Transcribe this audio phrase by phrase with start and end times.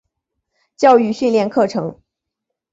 [0.77, 2.01] 教育训练课程